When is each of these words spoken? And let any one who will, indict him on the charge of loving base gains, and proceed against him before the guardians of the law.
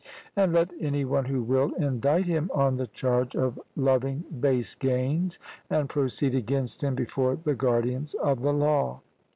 And 0.35 0.51
let 0.51 0.71
any 0.79 1.05
one 1.05 1.25
who 1.25 1.43
will, 1.43 1.75
indict 1.75 2.25
him 2.25 2.49
on 2.55 2.75
the 2.75 2.87
charge 2.87 3.35
of 3.35 3.61
loving 3.75 4.23
base 4.39 4.73
gains, 4.73 5.37
and 5.69 5.89
proceed 5.89 6.33
against 6.33 6.83
him 6.83 6.95
before 6.95 7.35
the 7.35 7.53
guardians 7.53 8.15
of 8.15 8.41
the 8.41 8.51
law. 8.51 9.01